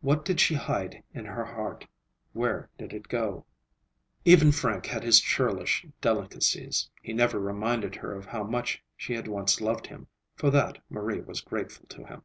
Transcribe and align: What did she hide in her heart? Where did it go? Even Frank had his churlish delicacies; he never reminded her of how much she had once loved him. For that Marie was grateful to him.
What 0.00 0.24
did 0.24 0.40
she 0.40 0.54
hide 0.54 1.02
in 1.12 1.26
her 1.26 1.44
heart? 1.44 1.86
Where 2.32 2.70
did 2.78 2.94
it 2.94 3.06
go? 3.08 3.44
Even 4.24 4.50
Frank 4.50 4.86
had 4.86 5.02
his 5.02 5.20
churlish 5.20 5.84
delicacies; 6.00 6.88
he 7.02 7.12
never 7.12 7.38
reminded 7.38 7.96
her 7.96 8.14
of 8.14 8.24
how 8.24 8.44
much 8.44 8.82
she 8.96 9.12
had 9.12 9.28
once 9.28 9.60
loved 9.60 9.88
him. 9.88 10.06
For 10.36 10.48
that 10.48 10.78
Marie 10.88 11.20
was 11.20 11.42
grateful 11.42 11.84
to 11.88 12.02
him. 12.04 12.22